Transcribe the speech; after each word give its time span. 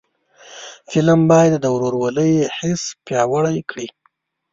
فلم 0.89 1.19
باید 1.31 1.53
د 1.59 1.65
ورورولۍ 1.75 2.33
حس 2.57 2.83
پیاوړی 3.05 3.59
کړي 3.69 3.87